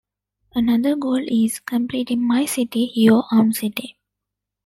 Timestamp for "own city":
3.31-3.99